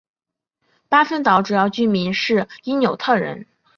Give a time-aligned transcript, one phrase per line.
[0.89, 3.45] 巴芬岛主要居民是因纽特人。